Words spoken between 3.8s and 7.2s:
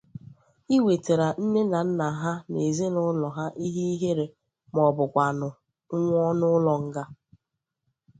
ihere maọbụkwanụ nwụọ n'ụlọ nga